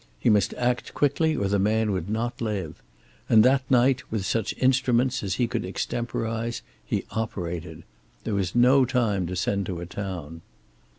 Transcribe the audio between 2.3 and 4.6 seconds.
live. And that night, with such